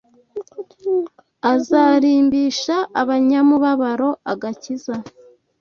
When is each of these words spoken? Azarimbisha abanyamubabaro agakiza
Azarimbisha 1.53 2.75
abanyamubabaro 3.01 4.09
agakiza 4.31 4.95